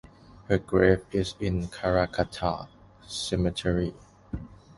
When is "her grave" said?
0.47-1.05